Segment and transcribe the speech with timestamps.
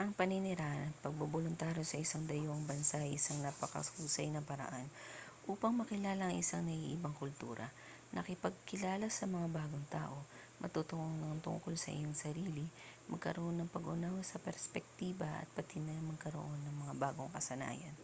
[0.00, 4.88] ang paninirahan at pagboboluntaryo sa isang dayuhang bansa ay isang napakahusay na paraan
[5.52, 7.66] upang makilala ang isang naiibang kultura
[8.16, 10.18] makipagkilala sa mga bagong tao
[10.60, 12.66] matuto ng tungkol sa iyong sarili
[13.12, 17.94] magkaroon ng pag-unawa sa perspektiba at pati na magkaroon ng mga bagong kasanayan